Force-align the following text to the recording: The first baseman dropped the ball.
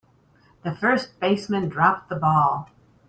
The 0.63 0.73
first 0.75 1.19
baseman 1.19 1.69
dropped 1.69 2.09
the 2.09 2.15
ball. 2.15 2.71